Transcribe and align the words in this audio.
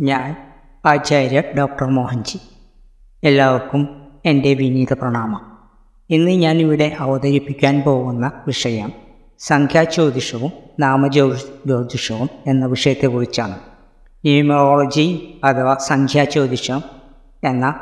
ഞാൻ 0.00 0.52
ആചാര്യ 0.86 1.42
ഡോക്ടർ 1.58 1.84
മോഹൻജി. 1.84 2.38
എല്ലാവർക്കും 3.24 4.08
എന്റെ 4.24 4.54
വിനീത 4.54 4.92
പ്രണാമം. 4.92 5.58
ഇന്ന് 6.10 6.30
ഞാൻ 6.30 6.56
ഇവിടെ 6.56 6.96
അവതരിപ്പിക്കാൻ 7.00 7.80
പോകുന്ന 7.80 8.32
വിഷയം 8.46 8.92
സംഖ്യാജ്യോതിഷവും 9.38 10.52
നാമജ്യോ 10.80 11.34
ജ്യോതിഷവും 11.34 12.28
എന്ന 12.46 12.66
വിഷയത്തെക്കുറിച്ചാണ്. 12.66 13.54
ന്യൂമറോളജി 14.24 15.40
അഥവാ 15.44 15.74
സംഖ്യാജ്യോതിഷം 15.74 16.82
എന്ന 17.44 17.74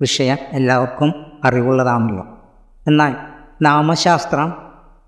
വിഷയം 0.00 0.36
എല്ലാവർക്കും 0.52 1.12
അറിവുള്ളതാണല്ലോ. 1.44 2.38
എന്നാൽ 2.86 3.16
നാമശാസ്ത്രം 3.62 4.52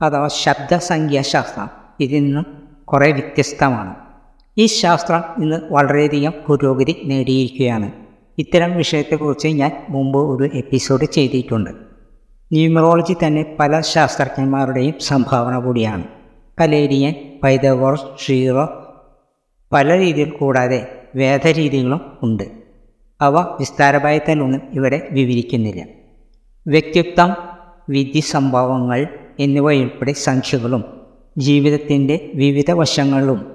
അഥവാ 0.03 0.29
ശബ്ദസംഖ്യാശാസ്ത്രം 0.29 1.71
ഇതിൽ 2.01 2.25
നിന്നും 2.25 2.69
കുറേ 2.85 3.13
വ്യത്യസ്തമാണ്. 3.13 4.12
ഈ 4.59 4.67
ശാസ്ത്രം 4.67 5.43
ഇന്ന് 5.43 5.61
വളരെയധികം 5.71 6.33
പുരോഗതി 6.47 6.97
നേടിയിരിക്കുകയാണ്. 7.05 7.93
ഇത്തരം 8.39 8.77
വിഷയത്തെക്കുറിച്ച് 8.77 9.49
ഞാൻ 9.49 9.87
മുമ്പ് 9.89 10.19
ഒരു 10.19 10.51
എപ്പിസോഡ് 10.55 11.05
ചെയ്തിട്ടുണ്ട്. 11.05 11.71
ന്യൂമറോളജി 12.53 13.15
തന്നെ 13.27 13.57
പല 13.61 13.81
ശാസ്ത്രജ്ഞന്മാരുടെയും 13.81 14.95
സംഭാവന 15.01 15.59
കൂടിയാണ്. 15.59 16.05
കലേരിയൻ 16.61 17.15
പൈതവോർ 17.43 17.99
ഷീറോ 18.27 18.87
പല 19.73 19.99
രീതിയിൽ 19.99 20.31
കൂടാതെ 20.31 20.89
വേദരീതികളും 21.17 22.01
ഉണ്ട്. 22.23 22.45
അവ 23.21 23.41
വിസ്താരമായി 23.41 24.19
തന്നൊന്നും 24.19 24.61
ഇവിടെ 24.73 25.09
വിവരിക്കുന്നില്ല. 25.11 25.85
വ്യക്തിത്വം 26.67 27.37
വിധി 27.89 28.21
സംഭവങ്ങൾ 28.21 29.09
എന്നിവയുൾപ്പെടെ 29.41 30.13
സംഖ്യകളും 30.13 30.85
ജീവിതത്തിന്റെ 31.39 32.31
വിവിധ 32.35 32.71
വശങ്ങളും 32.71 33.52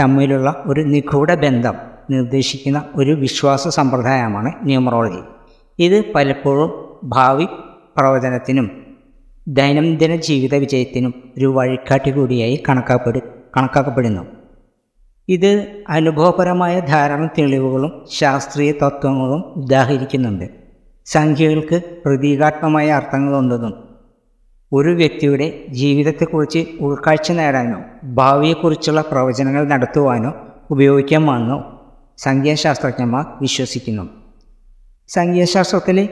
തമ്മിലുള്ള 0.00 0.62
ഒരു 0.66 0.80
നിഗൂഢ 0.80 1.34
ബന്ധം 1.34 1.74
നിർദ്ദേശിക്കുന്ന 2.10 2.84
ഒരു 2.94 3.10
വിശ്വാസ 3.10 3.68
സമ്പ്രദായമാണ് 3.68 4.52
ന്യൂമറോളജി. 4.62 5.20
ഇത് 5.78 6.04
പലപ്പോഴും 6.14 7.00
ഭാവി 7.04 7.44
പ്രവചനത്തിനും 7.96 8.86
ദൈനംദിന 9.48 10.16
ജീവിത 10.16 10.54
വിജയത്തിനും 10.54 11.14
ഒരു 11.38 11.46
വഴികാട്ടി 11.46 12.10
കൂടിയായി 12.10 12.62
കണക്കാക്കപ്പെടു 12.68 13.20
കണക്കാക്കപ്പെടുന്നു. 13.56 14.26
ഇത് 15.28 15.82
അനുഭവപരമായ 15.88 16.80
ധാരാളം 16.80 17.30
തെളിവുകളും 17.38 18.06
ശാസ്ത്രീയ 18.10 18.72
തത്വങ്ങളും 18.72 19.40
ഉദാഹരിക്കുന്നുണ്ട്. 19.40 20.44
സംഖ്യകൾക്ക് 21.06 21.82
പ്രതീകാത്മകമായ 22.04 22.90
അർത്ഥങ്ങളുണ്ടെന്നും 22.90 23.89
ഒരു 24.72 24.90
വ്യക്തിയുടെ 24.90 25.64
ജീവിതത്തെക്കുറിച്ച് 25.68 26.66
ഉൾക്കാഴ്ച 26.80 27.32
നേടാനോ 27.32 27.82
ഭാവിയെക്കുറിച്ചുള്ള 28.04 29.00
പ്രവചനങ്ങൾ 29.00 29.64
നടത്തുവാനോ 29.64 30.34
ഉപയോഗിക്കാമെന്നോ 30.70 31.82
സംഖ്യാശാസ്ത്രജ്ഞന്മാർ 32.18 33.26
വിശ്വസിക്കുന്നു. 33.40 34.08
സംഖ്യാശാസ്ത്രത്തിലെ 35.08 36.08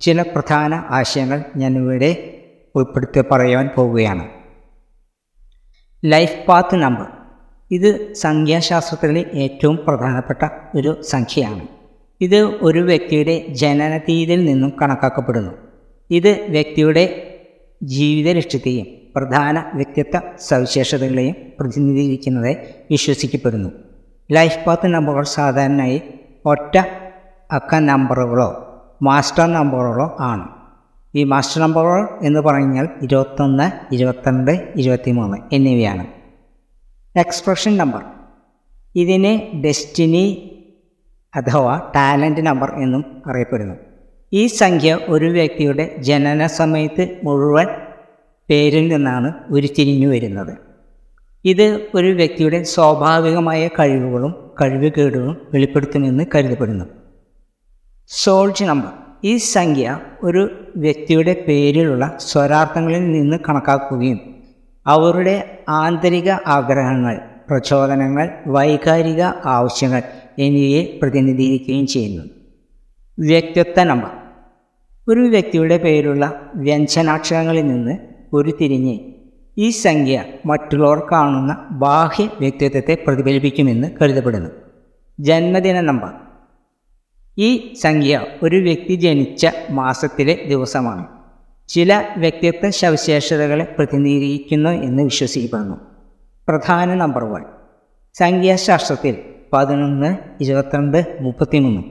ചില 0.00 0.22
പ്രധാന 0.22 0.74
ആശയങ്ങൾ 0.74 1.44
ഞാനിവിടെ 1.56 2.40
ഉൾപ്പെടുത്തി 2.74 3.24
പറയാൻ 3.30 3.70
പോവുകയാണ്. 3.76 4.28
Life 6.04 6.46
path 6.48 6.76
number. 6.76 7.06
ഇത് 7.70 8.14
സംഖ്യാശാസ്ത്രത്തിലെ 8.14 9.24
ഏറ്റവും 9.34 9.78
പ്രധാനപ്പെട്ട 9.88 10.48
ഒരു 10.74 11.02
സംഖ്യയാണ്. 11.02 11.68
ഇത് 12.20 12.36
ഒരു 12.36 12.78
വ്യക്തിയുടെ 12.78 13.46
ജനനതീയതിയിൽ 13.48 14.44
നിന്നും 14.44 14.72
കണക്കാക്കപ്പെടുന്നു. 14.82 15.50
ഇത് 16.10 16.46
വ്യക്തിയുടെ 16.48 17.26
ജീവിത 17.82 18.36
ലക്ഷ്യത്തെയും 18.36 18.86
പ്രധാന 19.16 19.64
വ്യക്തിത്വ 19.74 20.20
സവിശേഷതകളെയും 20.40 21.34
പ്രതിനിധീകരിക്കുന്നതായി 21.60 22.56
വിശ്വസിക്കപ്പെടുന്നു. 22.90 23.70
ലൈഫ് 24.32 24.64
പാത്ത് 24.64 24.86
നമ്പറുകൾ 24.86 25.22
സാധാരണയായി 25.22 26.02
ഒറ്റ 26.44 26.78
അക്ക 27.52 27.74
നമ്പറുകളോ 27.74 28.66
മാസ്റ്റർ 29.02 29.46
നമ്പറുകളോ 29.46 30.16
ആണ്. 30.20 30.48
ഈ 31.14 31.24
മാസ്റ്റർ 31.24 31.60
നമ്പറുകൾ 31.60 32.08
എന്ന് 32.22 32.40
പറഞ്ഞാൽ 32.40 32.88
ഇരുപത്തൊന്ന് 33.02 33.94
ഇരുപത്തിരണ്ട് 33.94 34.72
ഇരുപത്തിമൂന്ന് 34.76 35.38
എന്നിവയാണ്. 35.52 36.06
എക്സ്പ്രഷൻ 37.16 37.76
നമ്പർ 37.76 38.04
ഇതിനെ 38.96 39.62
ഡെസ്റ്റിനി 39.64 40.56
അഥവാ 41.36 41.90
ടാലന്റ് 41.96 42.46
നമ്പർ 42.46 42.70
എന്നും 42.70 43.22
അറിയപ്പെടുന്നു. 43.26 43.74
ഈ 44.32 44.46
സംഖ്യ 44.46 44.98
ഒരു 45.08 45.24
വ്യക്തിയുടെ 45.24 45.96
ജനന 45.98 46.46
സമയത്ത് 46.46 47.20
മുഴുവൻ 47.24 47.66
പേരിൽ 48.50 48.88
നിന്നാണ് 48.88 49.32
ഉരുത്തിരിഞ്ഞു 49.50 50.08
വരുന്നത്. 50.08 50.52
ഇത് 51.44 51.86
ഒരു 51.94 52.12
വ്യക്തിയുടെ 52.12 52.62
സ്വാഭാവികമായ 52.62 53.68
കഴിവുകളും 53.68 54.50
കഴിവുകേടുകളും 54.60 55.36
വെളിപ്പെടുത്തുമെന്ന് 55.54 56.24
കരുതപ്പെടുന്നു. 56.34 56.84
Soul urge 58.08 58.64
number. 58.64 58.92
ഈ 59.24 59.36
സംഖ്യ 59.36 60.00
ഒരു 60.22 60.70
വ്യക്തിയുടെ 60.76 61.44
പേരിലുള്ള 61.48 62.16
സ്വരാർത്ഥങ്ങളിൽ 62.20 63.12
നിന്ന് 63.12 63.38
കണക്കാക്കുകയും 63.48 64.20
അവരുടെ 64.86 65.64
ആന്തരിക 65.68 66.30
ആഗ്രഹങ്ങൾ 66.30 67.16
പ്രചോദനങ്ങൾ 67.48 68.30
വൈകാരിക 68.46 69.22
ആവശ്യങ്ങൾ 69.44 70.02
എന്നിവയെ 70.38 70.98
പ്രതിനിധീകരിക്കുകയും 71.02 71.86
ചെയ്യുന്നു. 71.86 72.24
വ്യക്തിത്വ 73.18 73.82
നമ്പർ. 73.82 74.19
ഒരു 75.10 75.20
വ്യക്തിയുടെ 75.20 75.78
പേരുള്ള 75.78 76.50
വ്യഞ്ജനാക്ഷരങ്ങളിൽ 76.54 77.66
നിന്ന് 77.66 77.98
ഉരുത്തിരിഞ്ഞ് 78.32 78.98
ഈ 79.58 79.70
സംഖ്യ 79.70 80.24
മറ്റുള്ളവർ 80.46 81.02
കാണുന്ന 81.12 81.68
ബാഹ്യ 81.70 82.28
വ്യക്തിത്വത്തെ 82.40 82.98
പ്രതിഫലിപ്പിക്കുമെന്ന് 83.06 83.90
കരുതപ്പെടുന്നു. 84.02 84.50
ജന്മദിന 85.20 85.80
നമ്പർ. 85.80 86.08
ഈ 87.38 87.74
സംഖ്യ 87.82 88.26
ഒരു 88.42 88.56
വ്യക്തി 88.56 88.94
ജനിച്ച 88.94 89.46
മാസത്തിലെ 89.70 90.38
ദിവസമാണ്. 90.48 91.06
ചില 91.68 92.04
വ്യക്തിത്വ 92.16 92.70
സവിശേഷതകളെ 92.70 93.74
പ്രതിനിധീകരിക്കുന്നു 93.78 94.70
എന്ന് 94.70 95.02
വിശ്വസിക്കപ്പെടുന്നു. 95.02 95.76
പ്രധാന 96.48 96.94
നമ്പർ 96.94 97.24
വൺ. 97.24 97.44
സംഖ്യാശാസ്ത്രത്തിൽ 98.14 99.16
പതിനൊന്ന് 99.52 100.16
ഇരുപത്തിരണ്ട് 100.40 101.18
മുപ്പത്തിമൂന്ന് 101.20 101.82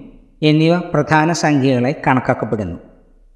എന്നിവ 0.44 0.80
പ്രധാന 0.80 1.32
സംഖ്യകളെ 1.32 2.02
കണക്കാക്കപ്പെടുന്നു. 2.08 2.78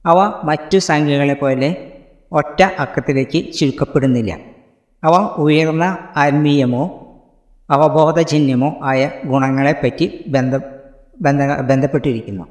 അവ 0.05 0.33
മറ്റു 0.43 0.77
സംഖ്യകളെ 0.77 1.33
പോലെ 1.33 1.91
ഒറ്റ 2.31 2.63
അക്കത്തിലേക്ക് 2.79 3.53
ചുരുക്കപ്പെടുന്നില്ല. 3.53 4.37
അവ 5.03 5.13
ഉയർന്ന 5.37 5.97
ആത്മീയമോ 6.17 6.99
അവബോധജന്യമോ 7.69 8.75
ആയ 8.83 9.09
ഗുണങ്ങളെപ്പറ്റി 9.25 10.25
ബന്ധ 10.27 10.55
ബന്ധ 11.21 11.41
ബന്ധപ്പെട്ടിരിക്കുന്നു. 11.61 12.43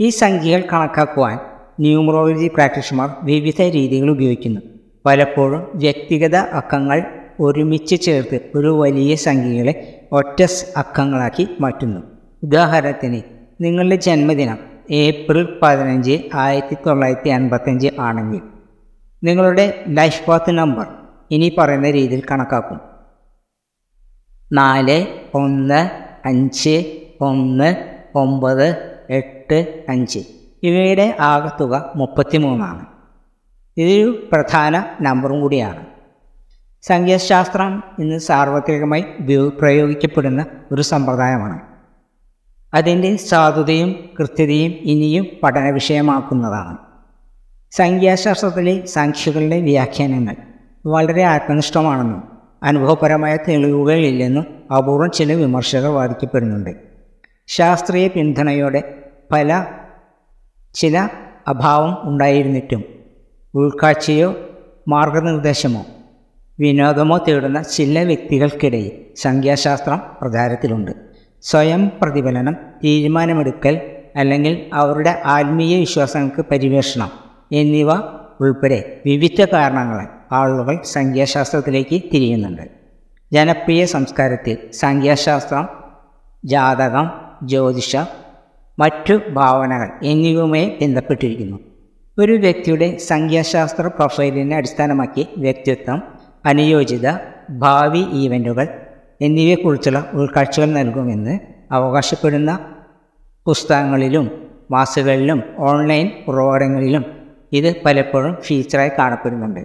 ഈ 0.00 0.08
സംഖ്യകൾ 0.08 0.62
കണക്കാക്കുവാൻ 0.72 1.38
ന്യൂമറോളജി 1.80 2.48
പ്രാക്ടീഷണർ 2.48 3.10
വിവിധ 3.22 3.62
രീതികൾ 3.62 4.10
ഉപയോഗിക്കുന്നു. 4.10 4.60
പലപ്പോഴും 5.06 5.70
വ്യക്തിഗത 5.74 6.36
അക്കങ്ങൾ 6.36 7.04
ഒരുമിച്ച് 7.40 8.00
ചേർത്ത് 8.00 8.40
ഒരു 8.54 8.66
വലിയ 8.66 9.14
സംഖ്യകളെ 9.14 9.74
ഒറ്റ 10.12 10.42
അക്കങ്ങളാക്കി 10.76 11.48
മാറ്റുന്നു. 11.60 12.00
ഉദാഹരണത്തിന് 12.42 13.22
നിങ്ങളുടെ 13.60 13.96
ജന്മദിനം 13.96 14.75
ഏപ്രിൽ 14.90 15.58
പതിനഞ്ച് 15.62 16.22
ആയിരത്തി 16.34 16.76
തൊള്ളായിരത്തി 16.86 17.28
അൻപത്തഞ്ച് 17.28 17.88
ആണെങ്കിൽ 18.00 18.42
നിങ്ങളുടെ 19.24 19.84
ലൈഫ് 19.88 20.26
പാത്ത് 20.26 20.50
നമ്പർ 20.50 20.86
ഇനി 21.30 21.54
പറയുന്ന 21.58 21.90
രീതിയിൽ 21.90 22.22
കണക്കാക്കും. 22.30 22.80
നാല് 24.52 25.06
ഒന്ന് 25.34 25.90
അഞ്ച് 26.24 27.04
ഒന്ന് 27.20 27.76
ഒമ്പത് 28.14 28.96
എട്ട് 29.10 29.84
അഞ്ച്. 29.88 30.18
ഇവയുടെ 30.62 31.16
ആകത്തുക 31.20 31.92
മുപ്പത്തി 31.96 32.38
മൂന്നാണ് 32.38 32.86
ഇതൊരു 33.76 34.28
പ്രധാന 34.32 34.84
നമ്പറും 35.02 35.40
കൂടിയാണ്. 35.40 35.86
സംഖ്യാശാസ്ത്രം 36.82 37.82
ഇന്ന് 37.98 38.18
സാർവത്രികമായി 38.18 39.04
ഉപയോഗ 39.20 39.48
പ്രയോഗിക്കപ്പെടുന്ന 39.60 40.46
ഒരു 40.72 40.82
സമ്പ്രദായമാണ്. 40.82 41.75
അതിന്റെ 42.74 43.16
സാധുതയും 43.16 44.10
കൃത്യതയും 44.18 44.72
ഇനിയും 44.72 45.26
പഠന 45.42 45.70
വിഷയമാക്കുന്നതാണ്. 45.70 46.78
സംഖ്യാശാസ്ത്രത്തിലെ 47.70 48.86
സംഖ്യകളുടെ 48.86 49.60
വ്യാഖ്യാനങ്ങൾ 49.60 50.36
വളരെ 50.86 51.22
ആത്മനിഷ്ഠമാണെന്നും 51.22 52.22
അനുഭവപരമായ 52.62 53.36
തെളിവുകളില്ലെന്നും 53.36 54.72
അപൂർവം 54.76 55.10
ചില 55.10 55.32
വിമർശകർ 55.32 55.86
വാദിക്കപ്പെടുന്നുണ്ട്. 55.86 56.70
ശാസ്ത്രീയ 57.46 58.08
പിന്തുണയോടെ 58.08 58.94
പല 59.32 59.66
ചില 60.74 61.08
അഭാവം 61.48 61.98
ഉണ്ടായിരുന്നിട്ടും 62.02 62.84
ഉൾക്കാഴ്ചയോ 63.54 64.36
മാർഗനിർദ്ദേശമോ 64.88 65.86
വിനോദമോ 66.60 67.18
തേടുന്ന 67.18 67.62
ചില 67.62 68.02
വ്യക്തികൾക്കിടയിൽ 68.02 68.90
സംഖ്യാശാസ്ത്രം 69.16 70.00
പ്രചാരത്തിലുണ്ട്. 70.20 71.05
സ്വയം 71.44 71.92
പ്രതിഫലനം 72.02 72.54
തീരുമാനമെടുക്കൽ 72.84 73.80
അല്ലെങ്കിൽ 74.16 74.70
അവരുടെ 74.72 75.22
ആത്മീയ 75.24 75.78
വിശ്വാസങ്ങൾക്ക് 75.78 76.42
പരിവേഷണം 76.50 77.10
എന്നിവ 77.52 77.90
ഉൾപ്പെടെ 78.40 79.00
വിവിധ 79.06 79.44
കാരണങ്ങളാൽ 79.44 80.08
ആളുകൾ 80.32 80.82
സംഖ്യാശാസ്ത്രത്തിലേക്ക് 80.82 82.02
തിരിയുന്നുണ്ട്. 82.14 82.62
ജനപ്രിയ 83.32 83.86
സംസ്കാരത്തിൽ 83.86 84.56
സംഖ്യാശാസ്ത്രം 84.72 85.68
ജാതകം 86.44 87.06
ജ്യോതിഷം 87.42 88.06
മറ്റു 88.78 89.20
ഭാവനകൾ 89.28 89.88
എന്നിവയുമായി 90.02 90.78
ബന്ധപ്പെട്ടിരിക്കുന്നു. 90.80 91.58
ഒരു 92.18 92.32
വ്യക്തിയുടെ 92.32 92.96
സംഖ്യാശാസ്ത്ര 92.96 93.86
പ്രൊഫൈലിനെ 93.86 94.56
അടിസ്ഥാനമാക്കി 94.56 95.28
വ്യക്തിത്വം 95.36 96.02
അനുയോജിത 96.44 97.08
ഭാവി 97.50 98.02
ഈവന്റുകൾ 98.12 98.85
എന്നിവയെക്കുറിച്ചുള്ള 99.20 100.10
ഉൾക്കാഴ്ചകൾ 100.12 100.66
നൽകുമെന്ന് 100.66 101.38
അവകാശപ്പെടുന്ന 101.70 102.58
പുസ്തകങ്ങളിലും 103.44 104.30
മാസികകളിലും 104.70 105.42
ഓൺലൈൻ 105.58 106.10
ഉറവിടങ്ങളിലും 106.28 107.04
ഇത് 107.52 107.76
പലപ്പോഴും 107.84 108.36
ഫീച്ചറായി 108.42 108.90
കാണപ്പെടുന്നുണ്ട്. 108.98 109.60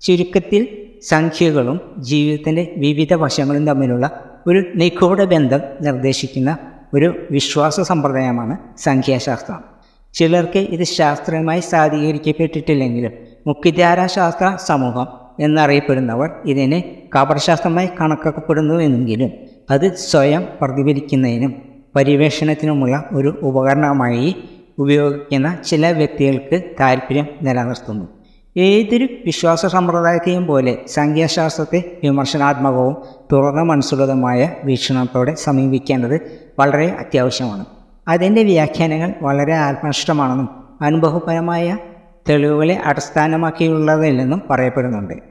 ചുരുക്കത്തിൽ 0.00 0.86
സംഖ്യകളും 1.02 1.94
ജീവിതത്തിന്റെ 1.98 2.74
വിവിധ 2.76 3.14
വശങ്ങളും 3.14 3.66
തമ്മിലുള്ള 3.66 4.24
ഒരു 4.46 4.64
നിഗൂഢ 4.74 5.24
ബന്ധം 5.24 5.60
നിർദ്ദേശിക്കുന്ന 5.80 6.58
ഒരു 6.94 7.26
വിശ്വാസ 7.30 7.80
സമ്പ്രദായമാണ് 7.80 8.78
സംഖ്യാശാസ്ത്രം. 8.78 9.64
ചിലർക്ക് 10.14 10.58
ഇത് 10.58 10.82
ശാസ്ത്രീയമായി 10.82 11.60
സാധീകരിക്കപ്പെട്ടിട്ടില്ലെങ്കിലും 11.60 13.12
മുഖ്യധാരാ 13.46 14.06
ശാസ്ത്ര 14.06 14.56
സമൂഹം 14.66 15.19
എന്നറിയപ്പെടുന്നവർ 15.40 16.30
ഇതിനെ 16.44 17.02
കപടശാസ്ത്രമായി 17.16 17.88
കണക്കാക്കപ്പെടുന്നുവെങ്കിലും 18.00 19.30
അത് 19.70 19.94
സ്വയം 19.94 20.46
പ്രതിഫലിക്കുന്നതിനും 20.60 21.54
പര്യവേഷണത്തിനുമുള്ള 21.96 23.04
ഒരു 23.12 23.38
ഉപകരണമായി 23.42 24.36
ഉപയോഗിക്കുന്ന 24.78 25.58
ചില 25.66 25.90
വ്യക്തികൾക്ക് 25.90 26.62
താല്പര്യം 26.80 27.26
നിലനിർത്തുന്നു. 27.42 28.08
ഏതൊരു 28.56 29.08
വിശ്വാസ 29.26 29.66
സമ്പ്രദായത്തെയും 29.66 30.46
പോലെ 30.46 30.78
സംഖ്യാശാസ്ത്രത്തെ 30.88 31.98
വിമർശനാത്മകവും 32.04 32.96
തുറന്ന 33.32 33.62
മനസ്സുള്ളതുമായ 33.62 34.50
വീക്ഷണത്തോടെ 34.64 35.34
സമീപിക്കേണ്ടത് 35.34 36.20
വളരെ 36.58 36.86
അത്യാവശ്യമാണ്. 36.88 37.64
അതിന്റെ 38.08 38.42
വ്യാഖ്യാനങ്ങൾ 38.42 39.14
വളരെ 39.22 39.52
ആത്മനിഷ്ഠമാണെന്നും 39.52 40.48
അനുഭവപരമായ 40.82 41.78
തെളിവുകളെ 42.28 42.80
അടിസ്ഥാനമാക്കിയുള്ളതല്ലെന്നും 42.84 44.42
പറയപ്പെടുന്നുണ്ട്. 44.50 45.29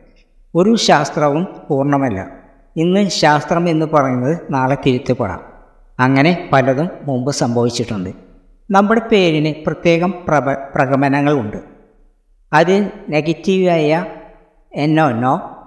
ഒരു 0.56 0.75
ശാസ്ത്രവും 0.75 1.48
പൂർണമല്ല. 1.69 2.28
ഇന്ന് 2.75 3.10
ശാസ്ത്രം 3.10 3.69
എന്ന് 3.69 3.86
പറയുന്നത് 3.86 4.38
നാളെ 4.50 4.78
തിരുത്തപ്പെടാം. 4.86 5.42
അങ്ങനെ 6.00 6.50
പലതും 6.54 6.90
മുമ്പ് 7.04 7.31
സംഭവിച്ചിട്ടുണ്ട്. 7.31 8.10
നമ്മുടെ 8.72 9.01
പേരിന് 9.12 9.66
പ്രത്യേകം 9.68 10.13
പ്രഭ 10.28 10.50
പ്രകമനങ്ങളുണ്ട് 10.50 11.57
അത് 12.54 12.92
നെഗറ്റീവായ 13.10 14.06
N 14.75 15.01
O 15.01 15.12
no 15.12 15.57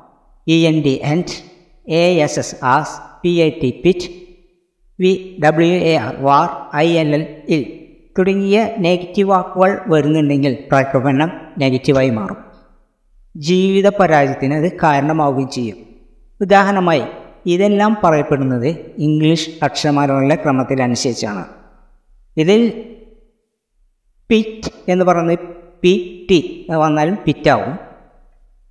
E 0.49 0.67
N 0.67 0.83
D 0.83 1.01
end 1.03 1.53
A 1.89 2.19
S 2.23 2.39
S 2.39 2.65
ass 2.65 3.01
P 3.23 3.29
I 3.29 3.51
T 3.51 3.83
pit 3.85 4.09
V 5.01 5.37
W 5.45 5.73
A 5.73 5.97
R 5.97 6.17
war 6.21 6.77
I 6.77 6.93
L 6.93 7.15
L 7.15 7.43
ill 7.49 7.89
തുടങ്ങിയ 8.19 8.69
നെഗറ്റീവ് 8.79 9.31
വാക്കുകൾ 9.31 9.81
വരുന്നുണ്ടെങ്കിൽ 9.87 10.59
പ്രകമനം 10.73 11.31
നെഗറ്റീവായി 11.59 12.11
മാറും. 12.11 12.52
ജീവിത 13.37 13.89
പരാജയത്തിന് 13.89 14.55
അത് 14.55 14.73
കാരണമാവുകയും 14.73 15.49
ചെയ്യും. 15.49 15.77
ഉദാഹരണമായി 16.41 17.03
ഇതെല്ലാം 17.47 17.97
പറയപ്പെടുന്നത് 18.05 18.67
ഇംഗ്ലീഷ് 18.99 19.51
അക്ഷരമാലകളുടെ 19.63 20.35
ക്രമത്തിലനുസരിച്ചാണ് 20.35 21.45
ഇതിൽ 22.37 22.85
പിറ്റ് 24.29 24.71
എന്ന് 24.89 25.05
പറയുന്നത് 25.05 25.39
പി 25.83 26.27
ടി 26.31 26.67
വന്നാലും 26.71 27.19
പിറ്റാവും. 27.27 27.79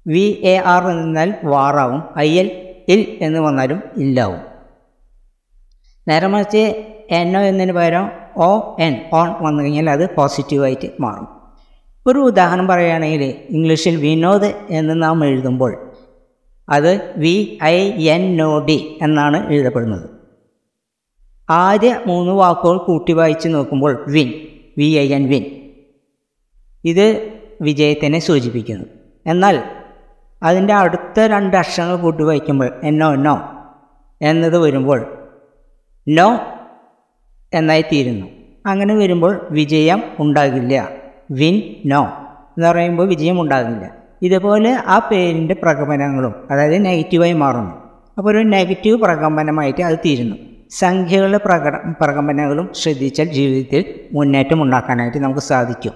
വി 0.08 0.42
എ 0.44 0.58
ആർ 0.58 0.88
എന്നാൽ 0.88 1.36
വാറാവും. 1.44 2.04
ഐ 2.19 2.40
എൽ 2.40 2.74
ഇൽ 2.88 3.18
എന്ന് 3.22 3.40
വന്നാലും 3.40 3.84
ഇല്ലാവും. 3.98 4.40
നേരെ 6.08 6.28
മറിച്ച് 6.28 6.86
എൻ 7.12 7.38
ഒ 7.38 7.40
എന്നതിന് 7.40 7.74
പകരം 7.74 8.12
ഒ 8.38 8.78
എൻ 8.80 9.02
ഓൺ 9.13 9.34
വന്നു 9.42 9.63
കഴിഞ്ഞാൽ 9.63 9.90
അത് 9.90 10.16
പോസിറ്റീവായിട്ട് 10.16 10.92
മാറും. 11.00 11.40
ഒരു 12.07 12.19
ഉദാഹരണം 12.19 12.68
പറയുകയാണെങ്കിൽ 12.68 13.24
ഇംഗ്ലീഷിൽ 13.50 13.95
വിനോദ് 13.95 14.53
എന്ന് 14.69 15.03
നാം 15.03 15.25
എഴുതുമ്പോൾ 15.25 15.92
അത് 16.69 17.13
V 17.18 17.57
I 17.63 18.06
N 18.06 18.42
O 18.42 18.65
D 18.65 18.98
എന്നാണ് 19.01 19.53
എഴുതപ്പെടുന്നത്. 19.53 20.09
ആദ്യ 21.50 22.01
മൂന്ന് 22.07 22.31
വാക്കുകൾ 22.31 22.77
കൂട്ടി 22.77 23.13
വായിച്ച് 23.13 23.48
നോക്കുമ്പോൾ 23.48 24.06
win 24.07 24.33
V 24.77 24.83
I 24.83 25.13
N 25.13 25.30
win. 25.30 25.45
ഇത് 26.86 27.31
വിജയത്തിനെ 27.62 28.19
സൂചിപ്പിക്കുന്നു. 28.19 28.86
എന്നാൽ 29.25 29.63
അതിന്റെ 30.44 30.74
അടുത്ത 30.74 31.19
രണ്ട് 31.19 31.57
അക്ഷരങ്ങൾ 31.57 31.95
കൂട്ടി 31.95 32.24
വായിക്കുമ്പോൾ 32.24 32.81
എന്നോ 32.83 33.15
നോ 33.15 33.42
എന്നത് 34.21 34.57
വരുമ്പോൾ 34.57 35.30
നോ 36.07 36.39
എന്നായി 37.53 37.81
തീരുന്നു. 37.81 38.27
അങ്ങനെ 38.65 38.95
വരുമ്പോൾ 38.95 39.48
വിജയം 39.51 40.03
ഉണ്ടാകില്ല. 40.19 41.00
വിൻ 41.31 41.62
നോ 41.86 42.04
എന്ന് 42.57 42.68
പറയുമ്പോൾ 42.68 43.07
വിജയം 43.07 43.42
ഉണ്ടാകുന്നില്ല. 43.42 43.89
ഇതുപോലെ 44.22 44.78
ആ 44.88 45.10
പേരിന്റെ 45.12 45.54
പ്രകമ്പനങ്ങളും 45.54 46.33
അതായത് 46.51 46.86
നെഗറ്റീവായി 46.86 47.33
മാറുന്നു. 47.33 47.75
അപ്പോൾ 48.18 48.30
ഒരു 48.30 48.38
നെഗറ്റീവ് 48.38 48.98
പ്രകമ്പനമായിട്ട് 48.98 49.81
അത് 49.81 50.00
തീരുന്നു. 50.06 50.36
സംഖ്യകളുടെ 50.72 51.38
പ്രകട 51.38 51.75
പ്രകമ്പനങ്ങളും 52.01 52.69
ശ്രദ്ധിച്ചാൽ 52.74 53.25
ജീവിതത്തിൽ 53.25 54.00
മുന്നേറ്റം 54.13 54.62
ഉണ്ടാക്കാനായിട്ട് 54.62 55.18
നമുക്ക് 55.18 55.39
സാധിക്കും. 55.39 55.94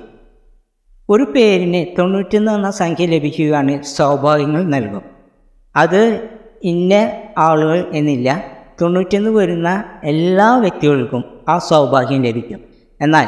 ഒരു 1.10 1.24
പേരിന് 1.24 2.00
തൊണ്ണൂറ്റൊന്ന് 2.00 2.52
എന്ന 2.52 2.72
സംഖ്യ 2.72 3.06
ലഭിക്കുകയാണെങ്കിൽ 3.06 3.82
സൗഭാഗ്യങ്ങൾ 3.82 4.64
നൽകും. 4.64 5.02
അത് 5.76 6.30
ഇന്ന 6.64 7.12
ആളുകൾ 7.38 7.92
എന്നില്ല 7.94 8.44
തൊണ്ണൂറ്റൊന്ന് 8.82 9.30
വരുന്ന 9.30 9.84
എല്ലാ 10.04 10.58
വ്യക്തികൾക്കും 10.58 11.24
ആ 11.50 11.58
സൗഭാഗ്യം 11.58 12.22
ലഭിക്കും. 12.22 12.60
എന്നാൽ 13.02 13.28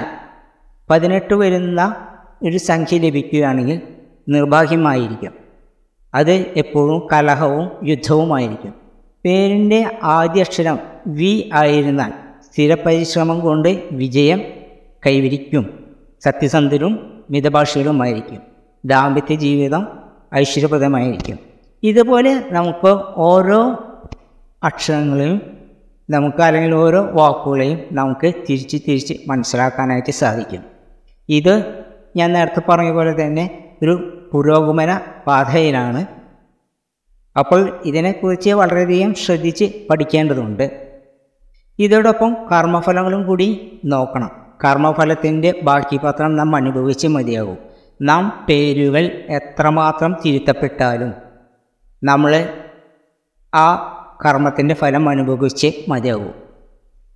പതിനെട്ട് 0.89 1.33
വരുന്ന 1.33 2.07
ഒരു 2.43 2.57
സംഖ്യ 2.57 2.97
ലഭിക്കുകയാണെങ്കിൽ 2.97 3.81
നിർഭാഗ്യമായിരിക്കും. 4.29 5.31
അത് 6.13 6.31
എപ്പോഴും 6.31 7.07
കലഹവും 7.13 7.71
യുദ്ധവുമായിരിക്കും. 7.83 8.73
പേരിന്റെ 9.25 9.99
ആദ്യ 10.03 10.41
അക്ഷരം 10.41 10.79
വി 11.07 11.49
ആയിരുന്നാൽ 11.53 12.13
സ്ഥിരപരിശ്രമം 12.51 13.39
കൊണ്ട് 13.39 13.83
വിജയം 13.91 14.41
കൈവരിക്കും. 15.05 15.83
സത്യസന്ധരും 16.23 17.23
മിതഭാഷികളുമായിരിക്കും. 17.29 18.39
ദാമ്പത്യ 18.85 19.35
ജീവിതം 19.35 19.87
ഐശ്വര്യപ്രദമായിരിക്കും. 20.35 21.39
ഇതുപോലെ 21.83 22.43
നമുക്ക് 22.51 22.99
ഓരോ 23.15 23.83
അക്ഷരങ്ങളെയും 24.63 25.41
നമുക്ക് 26.09 26.41
അല്ലെങ്കിൽ 26.41 26.75
ഓരോ 26.75 27.09
വാക്കുകളെയും 27.11 27.79
നമുക്ക് 27.91 28.33
തിരിച്ച് 28.49 28.77
തിരിച്ച് 28.87 29.13
മനസ്സിലാക്കാനായിട്ട് 29.27 30.11
സാധിക്കും. 30.11 30.76
ഇത് 31.29 31.83
ഞാൻ 32.15 32.33
നേരത്തെ 32.33 32.61
പറഞ്ഞ 32.69 32.91
പോലെ 32.91 33.25
തന്നെ 33.25 33.75
ഒരു 33.83 34.27
പുരോഗമന 34.33 35.01
പാതയിലാണ്. 35.27 36.05
അപ്പോൾ 37.39 37.81
ഇതിനെക്കുറിച്ച് 37.85 38.49
വളരെയധികം 38.49 39.13
ശ്രദ്ധിച്ച് 39.13 39.87
പഠിക്കേണ്ടതുണ്ട്. 39.89 40.93
ഇതോടൊപ്പം 41.79 42.33
കർമ്മഫലങ്ങളും 42.51 43.27
കൂടി 43.27 43.79
നോക്കണം. 43.85 44.31
കർമ്മഫലത്തിന്റെ 44.63 45.59
ബാക്കി 45.63 45.97
പത്രം 45.97 46.35
നാം 46.35 46.55
അനുഭവിച്ച് 46.55 47.07
മതിയാകും. 47.07 47.57
നാം 48.01 48.45
പേരുകൾ 48.49 49.05
എത്രമാത്രം 49.29 50.15
തിരുത്തപ്പെട്ടാലും 50.25 51.13
നമ്മൾ 52.03 52.49
ആ 53.55 53.93
കർമ്മത്തിന്റെ 54.25 54.75
ഫലം 54.75 55.09
അനുഭവിച്ച് 55.09 55.73
മതിയാകും. 55.87 56.33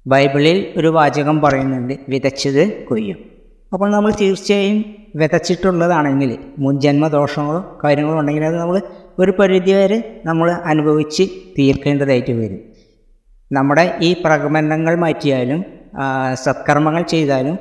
ബൈബിളിൽ 0.07 0.73
ഒരു 0.77 0.87
വാചകം 0.87 1.41
പറയുന്നുണ്ട് 1.41 1.99
വിതച്ചത് 2.09 2.83
കൊയ്യും. 2.85 3.40
അപ്പോൾ 3.73 3.91
നമ്മൾ 3.91 4.11
തീർച്ചയായും 4.21 4.85
വിതച്ചിട്ടുള്ളതാണെങ്കിൽ 5.15 6.37
മുൻജന്മദോഷങ്ങളോ 6.59 7.79
കാര്യങ്ങളോ 7.83 8.19
ഉണ്ടെങ്കിൽ 8.19 8.45
അത് 8.45 8.55
നമ്മൾ 8.55 8.81
ഒരു 9.19 9.31
പരിധി 9.31 9.71
വരെ 9.71 10.21
നമ്മൾ 10.25 10.51
അനുഭവിച്ച് 10.51 11.23
തീർക്കേണ്ടതായിട്ട് 11.59 12.31
വരും. 12.31 12.59
നമ്മുടെ 13.51 13.99
ഈ 14.01 14.13
പ്രകമനങ്ങൾ 14.25 14.95
മാറ്റിയാലും 14.95 15.63
സത്കർമ്മങ്ങൾ 16.33 17.03
ചെയ്താലും 17.03 17.57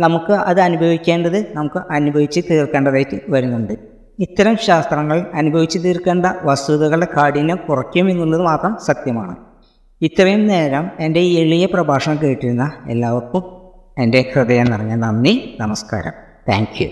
നമുക്ക് 0.00 0.32
അത് 0.32 0.60
അനുഭവിക്കേണ്ടത് 0.60 1.56
നമുക്ക് 1.56 1.80
അനുഭവിച്ച് 1.90 2.40
തീർക്കേണ്ടതായിട്ട് 2.50 3.20
വരുന്നുണ്ട്. 3.28 3.74
ഇത്തരം 4.18 4.56
ശാസ്ത്രങ്ങൾ 4.56 5.26
അനുഭവിച്ച് 5.34 5.78
തീർക്കേണ്ട 5.78 6.26
വസ്തുതകളുടെ 6.44 7.08
കാഠിന്യം 7.16 7.58
കുറയ്ക്കും 7.68 8.10
എന്നുള്ളത് 8.10 8.42
മാത്രം 8.42 8.76
സത്യമാണ്. 8.78 9.36
ഇത്രയും 10.02 10.46
നേരം 10.46 10.90
എന്റെ 11.00 11.20
ഈ 11.20 11.32
എളിയ 11.42 11.66
പ്രഭാഷണം 11.66 12.18
കേട്ടിരുന്ന 12.22 12.72
എല്ലാവർക്കും 12.88 13.55
എന്റെ 13.98 14.30
ഹൃദയം 14.34 14.64
നിറഞ്ഞ 14.64 14.94
നന്ദി 14.94 15.56
നമസ്കാരം. 15.60 16.12
Thank 16.48 16.82
you 16.82 16.88